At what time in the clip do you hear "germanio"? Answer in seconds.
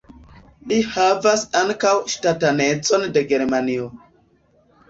3.33-3.91